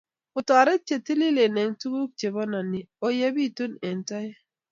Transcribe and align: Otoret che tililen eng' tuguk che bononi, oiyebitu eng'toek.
Otoret 0.37 0.81
che 0.87 0.95
tililen 1.05 1.53
eng' 1.61 1.77
tuguk 1.81 2.11
che 2.19 2.27
bononi, 2.35 2.81
oiyebitu 3.05 3.63
eng'toek. 3.89 4.35